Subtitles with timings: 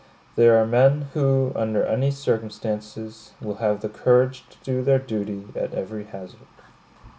[0.35, 5.45] There are men who, under any circumstances, will have the courage to do their duty
[5.55, 6.39] at every hazard.